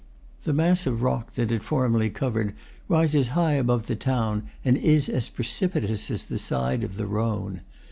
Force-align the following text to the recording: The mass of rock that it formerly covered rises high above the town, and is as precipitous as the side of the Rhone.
The 0.45 0.51
mass 0.53 0.87
of 0.87 1.03
rock 1.03 1.33
that 1.35 1.51
it 1.51 1.61
formerly 1.61 2.09
covered 2.09 2.55
rises 2.87 3.27
high 3.37 3.51
above 3.51 3.85
the 3.85 3.95
town, 3.95 4.47
and 4.65 4.75
is 4.75 5.07
as 5.07 5.29
precipitous 5.29 6.09
as 6.09 6.23
the 6.23 6.39
side 6.39 6.83
of 6.83 6.97
the 6.97 7.05
Rhone. 7.05 7.61